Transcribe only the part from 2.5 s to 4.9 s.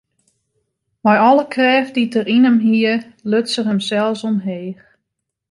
hie, luts er himsels omheech.